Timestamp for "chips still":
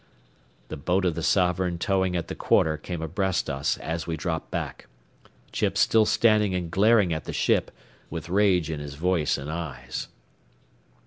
5.51-6.07